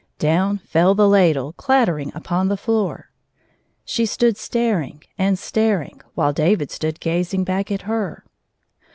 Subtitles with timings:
[0.17, 3.11] Down fell the ladle clattering upon the floor.
[3.85, 8.25] She stood staring and staring while David stood gazing back at her.